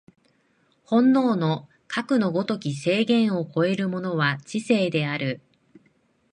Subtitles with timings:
[0.85, 5.41] 本能のかくの如き制限を超えるものは知性である。